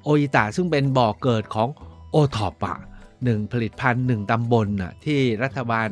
[0.03, 1.69] โออิตะซึ่งเป็นบ่อเกิดของ
[2.11, 2.75] โอทอปะ
[3.23, 5.87] หนึ่งผลิตภัณฑ์หนึ่งตำบลน่ะที่รัฐบาล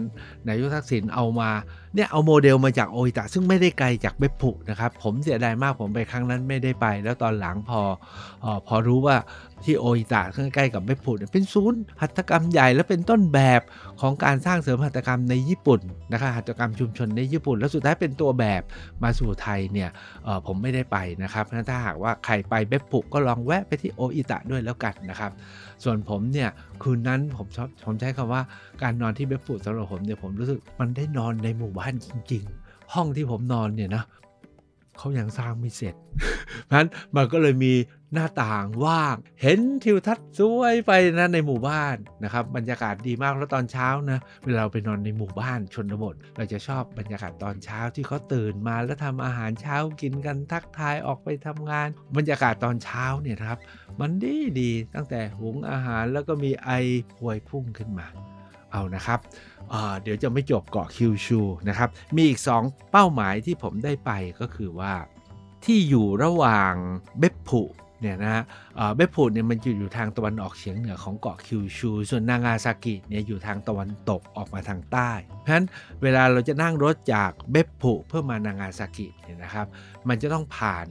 [0.47, 1.49] นายกทักษิณเอามา
[1.95, 7.81] เนี่ยเอาโมเดลมาจากโออิตะซึ่งไม่ได้ไกลจากเบปผุนะครับ ผมเสียดายมากผมไปครั้งนั้นไม่ได้ไป แล้วตอนหลังพอ
[8.43, 9.15] อพอรู้ว่า
[9.63, 10.21] ที่โออิตะ
[10.55, 13.61] ใกล้ๆกับเบปผุเป็นศูนย์หัตถกรรมใหญ่และเป็นต้นแบบ
[14.01, 18.61] ของการสร้างเสริมหัตถกรรมในญี่ปุ่นนะครับหัตถกรรมชุมชนในญี่ปุ่น แล้วสุดท้ายเป็นตัวแบบ
[19.03, 19.89] มาสู่ไทยเนี่ย
[20.47, 25.31] ผมไม่ได้ไปนะครับงั้นถ้าหากว่าใครไปเบปผุก็ลองแวะไปที่โออิตะด้วยแล้วกันนะครับ
[25.83, 26.49] ส่วนผมเนี่ย
[26.83, 28.41] คืนนั้นผมชอบผมใช้คำว่า
[28.81, 34.03] การนอนที่เบฟฟูดสำหรับผมเนี่ยผมรู้สึกมันได้นอนในหมู่บ้านจริง ๆ ห้องที่ผมนอนเนี่ยนะ
[34.97, 35.95] เขายังสร้างไม่เสร็จ
[36.65, 37.73] เพราะฉะนั้นมันก็เลยมี
[38.13, 51.87] หน้าต่างว่าง เห็นทิวทัศน์สวยไปนะในหมู่บ้านนะครับบรรยากาศดีมากแล้วตอนเช้านะเวลาไปนอนในหมู่บ้านชนบท เราจะชอบบรรยากาศตอนเช้าที่เขาตื่นมาแล้วทำอาหารเช้ากินกันทักทายออกไปทำงาน
[52.17, 53.57] บรรยากาศตอนเช้าเนี่ยครับ
[53.99, 56.69] มันดีดีตั้งแต่หุงอาหารแล้วก็มีไอ
[57.13, 58.07] พวยพุ่งขึ้นมา
[58.71, 59.19] เอานะครับ
[59.73, 64.93] อ่าเดี๋ยวจะไม่จบเกาะคิวชูนะครับ มีอีก 2 เป้าหมายที่ผมได้ไปก็คือว่า
[65.65, 66.73] ที่อยู่ระหว่าง
[67.19, 67.63] เบปผุ
[68.01, 68.43] เนี่ยนะฮะ
[68.95, 75.67] เบปผุเนี่ยมันอยู่อยู่ทางตะวันออกเฉียงเหนือของเกาะคิวชู ส่วนนางาซากิเนี่ยอยู่ทางตะวันตกออกมาทางใต้ เพราะฉะนั้น
[76.01, 79.67] เวลาเราจะนั่งรถจากเบปผุเพื่อมานางาซากิเนี่ยนะครับ
[80.07, 80.85] มันจะต้องผ่าน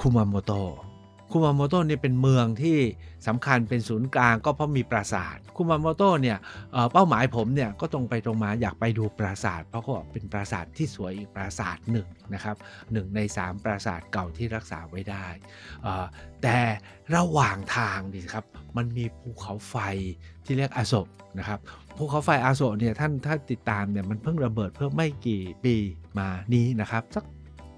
[0.00, 0.76] คุมาโมโตะ
[1.30, 2.78] คุมาโมโตะเนี่ยเป็นเมืองที่
[3.26, 6.38] สำคัญเป็นศูนย์กลางก็เพราะมีปราสาทคุมาโมโตะเนี่ย
[6.72, 12.56] เเป้าหมายผมเนี่ยก็ตรงไปตรงมาอยากไปดูปราสาท เพราะว่าเป็นปราสาทที่สวยอีกปราสาทหนึ่งนะครับ
[12.92, 15.26] หนึ่งในสามปราสาทเก่าที่รักษาไว้ได้
[16.42, 16.58] แต่
[17.14, 18.44] ระหว่างทางดิครับ
[18.76, 19.76] มันมีภูเขาไฟ
[20.44, 21.08] ที่เรียกอาโศก
[21.38, 21.60] นะครับ
[21.96, 25.76] ภูเขาไฟอาโศกเนี่ยท่านถ้าติดตามเนี่ยมันเพิ่งระเบิดเพิ่มไม่กี่ปี
[26.18, 27.24] มานี้นะครับสัก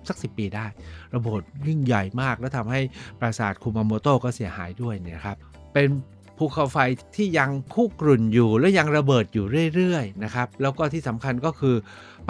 [0.08, 0.66] สักสิปีได้
[1.14, 2.80] ระเบิดยิ่งใหญ่มาก แล้วทำให้
[3.20, 5.36] ปราสาทคุมาโมโตะก็เสียหายด้วยเนี่ยครับ
[5.74, 5.88] เป็น
[6.38, 6.78] ภูเขาไฟ
[7.16, 11.76] ที่ยังคุกรุ่นอยู่และยังระเบิดอยู่เรื่อยๆนะครับแล้วก็ที่สำคัญก็คือ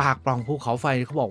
[0.01, 1.31] ปากปล่องภูเขาไฟเขาบอก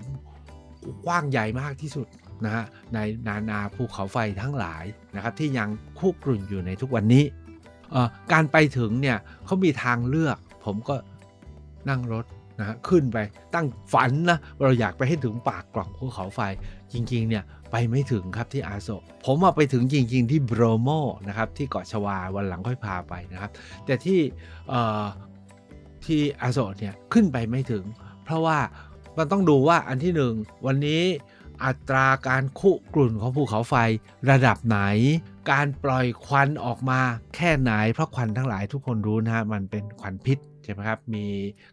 [1.05, 2.07] กว้างใหญ่มากที่สุด
[2.45, 4.83] นะฮะในนานาภูเขาไฟทั้งหลาย
[5.15, 7.23] นะครับที่ยังคุกรุ่นอยู่ในทุกวันนี้
[8.31, 10.95] การไปถึงเนี่ยเขามีทางเลือก ผมก็
[11.89, 12.25] นั่งรถ
[12.59, 13.17] นะฮะขึ้นไป
[13.55, 16.39] ตั้งฝันนะเราอยากไปให้ถึงปากกล่องภูเขาไฟ
[16.93, 20.89] จริงๆเนี่ยไปไม่ถึงครับที่อาโศกผมมาไปถึงจริง ๆ ที่โบรโม
[21.27, 23.51] นะครับที่เกาะชวาวันหลังค่อยพาไปนะครับ
[23.85, 24.19] แต่ที่
[26.05, 27.83] ที่อาโศกเนี่ยขึ้นไปไม่ถึง
[28.23, 28.57] เพราะว่า
[29.17, 30.33] มันต้องดูว่าอันที่หนึ่ง
[30.65, 31.03] วันนี้
[31.65, 33.75] อัตราการคุกรุ่นของภูเขาไฟ
[34.29, 34.79] ระดับไหน
[35.51, 36.99] การปล่อยควันออกมา
[37.35, 40.37] แค่ไหน เพราะควันทั้งหลายทุกคนรู้นะฮะมันเป็นควันพิษ
[40.67, 41.25] ใช่ไหมครับ มี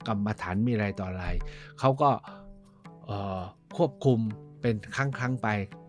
[0.07, 1.27] กรรมฐานมีอะไรต่ออะไร
[1.79, 2.11] เขาก็
[3.77, 4.19] ควบคุม
[4.61, 5.49] เป็นครั้งครั้งๆไป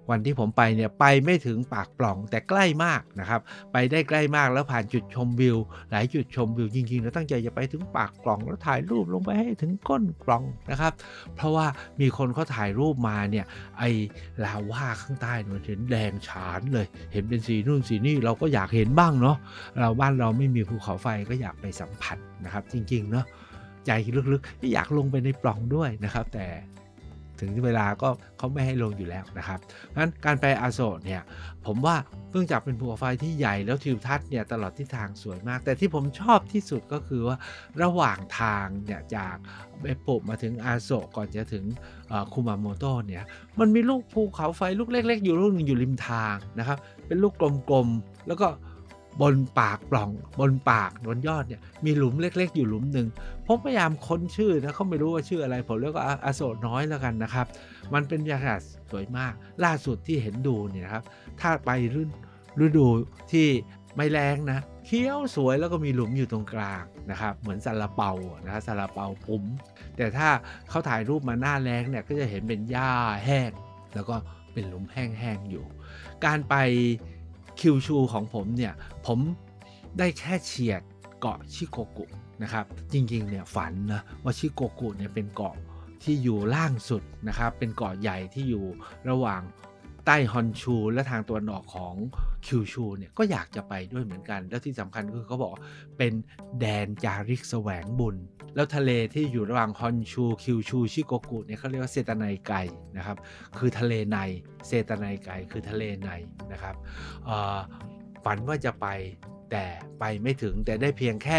[0.10, 3.42] วันที่ผมไปเนี่ยไปไม่ถึงปากปล่องแต่ใกล้มากนะครับ
[3.74, 5.58] ไปได้ใกล้มากแล้วผ่านจุดชมวิว
[5.92, 10.94] หลายจุดชมวิวจริงๆเราตั้งใจจะไปถึงปากกล่องแล้วถ่ายรูปลงไปให้ถึงก้นกล่องนะครับ
[11.36, 11.68] เพราะว่า
[12.02, 13.46] มีคนเขาถ่ายรูปมาเนี่ย
[13.80, 13.90] ไอ้
[14.44, 19.38] ลาว่าข้างใต้มันเห็นแดงฉานเลย เห็นเป็นสีนู่นสีนี่เราก็อยากเห็นบ้างเนาะ
[19.80, 23.26] เราบ้านเราไม่มีภูเขาไฟก็อยากไปสัมผัสนะครับ จริงๆเนาะ
[23.86, 23.92] ใจ
[24.32, 26.46] ลึกๆอยากลงไปในปล่องด้วยนะครับ แต่
[27.40, 31.22] ถึงเวลาก็เขาไม่ให้ลงอยู่แล้วนะครับเพราะฉะนั้นการไปอาโซเนี่ย
[31.66, 31.96] ผมว่า
[32.32, 37.38] เนื่องจากเป็นภูเขาไฟที่ใหญ่แล้วทิวทัศน์เนี่ยตลอดที่ทางสวยมาก แต่ที่ผมชอบที่สุดก็คือว่า
[37.84, 39.36] ระหว่างทางเนี่ยจาก
[39.82, 41.66] เบโปมาถึงอาโซก่อนจะถึง
[42.34, 43.24] คุมาโมโตเนี่ย
[43.60, 47.34] มันมีลูกภูเขาไฟลูกเล็ก ๆ อยู่ลูกหนึงอยู่ริมทางนะครับเป็นลูก
[47.70, 48.48] กลมๆแล้วก็
[49.22, 53.08] บนปากปล่อง บนปากบนยอดเนี่ยมีหลุมเล็ก ๆ อยู่หลุมหนึ่ง
[53.48, 57.46] ผมพยายามค้นชื่อนะเขาไม่รู้ว่าชื่ออะไรผมเรียกว่าอโศกน้อยแล้วกันนะครับ
[57.94, 58.60] มันเป็นบรรยากาศ
[58.92, 61.04] สวยมาก ล่าสุดที่เห็นดูเนี่ยนะครับ
[61.42, 62.14] ถ้าไปฤดู
[62.66, 62.88] ฤดู
[63.32, 63.48] ที่
[63.96, 69.44] ไม่แรงนะเขียวสวยแล้วก็มีหลุมอยู่ตรงกลางนะครับ เหมือนซาลาเปาอะนะซาลาเปาปุ๋ม
[69.98, 70.30] แต่ถ้า
[70.70, 72.92] เขาถ่ายรูปมาหน้าแรงเนี่ยก็จะเห็นเป็นหญ้า
[73.26, 73.52] แห้ง
[73.96, 74.16] แล้วก็
[74.54, 75.66] เป็นหลุมแห้งๆอยู่
[76.26, 76.56] การไป
[77.60, 78.74] คิวชูของผมเนี่ย
[79.06, 79.20] ผม
[79.98, 80.82] ได้แค่เฉียด
[81.20, 82.06] เกาะชิโกกุ
[82.44, 85.56] นะครับ จริงๆเนี่ยฝันนะว่าชิโกกุเนี่ยเป็นเกาะ
[86.04, 88.66] ที่อยู่ล่างสุดนะครับ เป็นเกาะใหญ่ที่อยู่
[89.10, 89.42] ระหว่าง
[90.06, 91.96] ใต้ฮอนชูและทางตะวันออกของ
[92.46, 95.52] คิวชูเนี่ยก็อยากจะไปด้วยเหมือนกัน แล้วที่สำคัญก็คือเขาบอก
[95.98, 96.14] เป็น
[96.60, 98.16] แดนจาริกแสวงบุญ
[98.56, 102.54] แล้วทะเลที่อยู่ระหว่างฮอนชู คิวชู ชิโกกุเนี่ยเขาเรียกว่าเซตาไนไก
[102.98, 103.18] นะครับ
[103.58, 104.18] คือทะเลใน
[104.68, 106.10] เซตาไนไกคือทะเลใน
[106.52, 106.76] นะครับ
[108.24, 108.88] ฝันว่าจะไป
[109.52, 109.66] แต่
[110.00, 111.38] ไปไม่ถึงแต่ได้เพียงแค่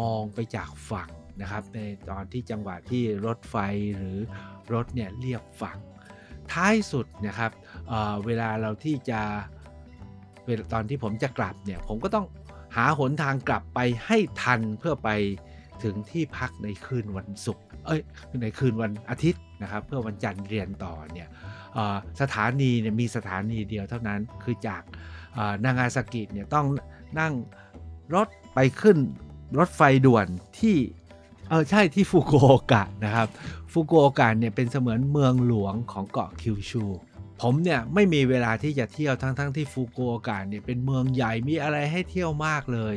[0.00, 1.08] มองไปจากฝั่ง
[1.42, 1.80] นะครับ ใน
[2.10, 3.56] ตอนที่จังหวะที่รถไฟ
[3.96, 4.18] หรือ
[4.72, 5.78] รถเนี่ยเรียบฝั่ง
[6.52, 7.52] ท้ายสุดนะครับ
[7.88, 9.20] เเวลาเราที่จะ
[10.72, 12.26] ตอนที่ผมจะกลับเนี่ยผมก็ต้อง
[12.76, 15.10] หาหนทางกลับไปให้ทันเพื่อไป
[15.84, 18.00] ถึงที่พักในคืนวันศุกร์เอ้ย
[18.42, 21.28] ในคืนวันอาทิตย์นะครับ เพื่อวันจันทร์เรียนต่อเนี่ย
[22.20, 24.82] สถานีเนี่ยมีสถานีเดียวเท่านั้นคือจาก
[25.64, 26.66] นางาซากิเนี่ยต้อง
[27.20, 27.32] นั่ง
[28.14, 28.96] รถไปขึ้น
[29.58, 30.26] รถไฟด่วน
[30.58, 30.76] ที่
[31.48, 33.28] เออใช่ที่ฟุกุโอกะนะครับ
[33.72, 36.84] ฟุกุโอกะเนี่ยเป็นเสมือนเมืองหลวงของเกาะคิวชู
[37.40, 42.94] ผมเนี่ยไม่มีเวลาที่จะเที่ยวทั้งๆทที่ฟุกุโอกะเนี่ยเป็นเมืองใหญ่มีอะไรให้เที่ยวมากเลย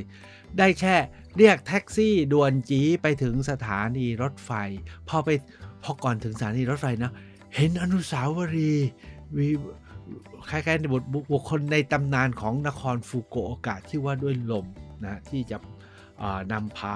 [0.57, 0.95] ได้แค่
[1.37, 4.51] เรียกแท็กซี่ด่วนจีไปถึงสถานีรถไฟ
[5.09, 5.29] พอไป
[5.83, 7.11] พอก่อนถึงสถานีรถไฟนะ
[7.55, 8.89] เห็นอนุสาวรีย์
[9.37, 9.47] มี
[10.49, 14.65] คล้ายๆในบทบุคคลในตำนานของนครฟุกุโอกะที่ว่าด้วยลม
[15.05, 15.57] นะที่จะ
[16.51, 16.95] นำพา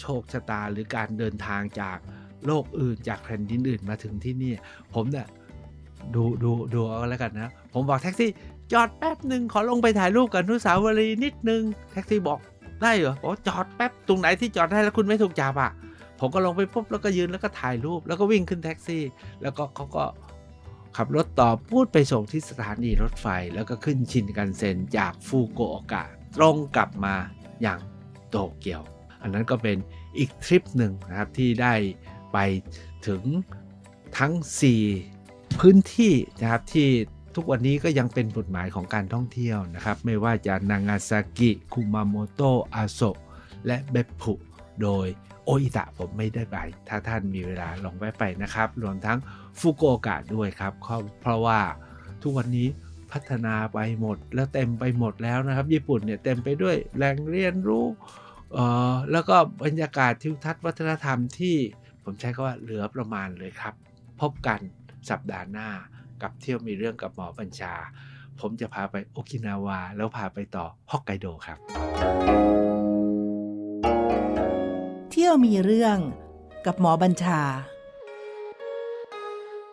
[0.00, 1.98] โชคชะตาหรือการเดินทางจาก
[2.46, 4.52] โลกอื่นจากแผ่นดินอื่นมาถึงที่นี่
[4.94, 5.26] ผมเนี่ย
[6.14, 8.30] ดูดูดูเอาแล้วกันนะ ผมบอกแท็กซี่
[8.72, 12.38] จอดแป๊บหนึ่งขอลงไปถ่ายรูปกับอนุสาวรีย์นิดนึง แท็กซี่บอก
[12.82, 15.72] ได้เหรอบอกว่าจอดแป๊บตรงไหนที่จอดได้แล้วคุณไม่ถูกจับอะ
[16.20, 19.02] ผมก็ลงไปปุ๊บแล้วก็ยืนแล้วก็ถ่ายรูป แล้วก็วิ่งขึ้นแท็กซี่
[19.42, 20.04] แล้วก็เขาก็
[20.96, 26.04] ขับรถต่อพูดไปส่งที่สถานีรถไฟแล้วก็ขึ้นชินกันเซ็นจากฟูโกโอกะ
[26.36, 27.14] ตรงกลับมา
[27.62, 27.80] อย่าง
[28.30, 28.82] โตเกียว
[29.22, 29.76] อันนั้นก็เป็น
[30.18, 31.74] อีกทริปหนึ่งนะครับที่ได้
[32.32, 32.38] ไป
[33.06, 33.22] ถึง
[34.18, 34.32] ทั้ง
[34.94, 36.88] 4 พื้นที่นะครับที่
[37.36, 43.18] ทุกวันนี้ก็ยังเป็นจุดหมายของการท่องเที่ยวนะครับ ไม่ว่าจะนางาซากิคุมาโมโตะอาโซะ
[43.66, 44.32] และเบปุ
[44.82, 45.06] โดย
[45.44, 46.56] โออิตะผมไม่ได้ไป
[46.88, 49.18] ถ้าท่านมีเวลาลองแวะไปนะครับ รวมทั้ง
[49.58, 50.72] ฟุกุโอกะด้วยครับ
[51.20, 51.60] เพราะว่า
[52.22, 52.68] ทุกวันนี้
[53.12, 57.86] พัฒนาไปหมดแล้วเต็มไปหมดแล้วนะครับ ญี่ปุ่นเนี่ยเต็มไปด้วยแหล่งเรียนรู้
[59.12, 61.56] แล้วก็บรรยากาศทิวทัศน์วัฒนธรรมที่
[62.04, 63.74] ผมใช้คำว่าเหลือประมาณเลยครับ
[64.20, 64.60] พบกัน
[65.10, 65.68] สัปดาห์หน้า
[66.24, 67.74] กับเที่ยวมีเรื่องกับหมอบัญชา
[68.40, 71.58] ผมจะพาไปโอกินาวา แล้วพาไปต่อฮอกไกโดครับ
[75.10, 75.98] เที่ยวมีเรื่อง
[76.66, 77.40] กับหมอบัญชา